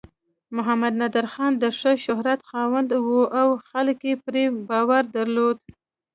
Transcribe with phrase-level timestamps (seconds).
[0.55, 3.09] محمد نادر خان د ښه شهرت خاوند و
[3.39, 5.57] او خلک یې پرې باور درلود.